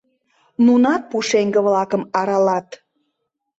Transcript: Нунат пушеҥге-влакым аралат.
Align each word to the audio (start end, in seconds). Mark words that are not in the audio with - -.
Нунат 0.65 1.01
пушеҥге-влакым 1.11 2.03
аралат. 2.19 2.67